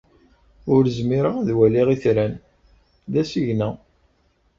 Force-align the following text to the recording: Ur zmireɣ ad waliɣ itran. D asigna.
Ur 0.73 0.83
zmireɣ 0.97 1.35
ad 1.37 1.49
waliɣ 1.57 1.87
itran. 1.95 2.33
D 3.11 3.13
asigna. 3.21 3.69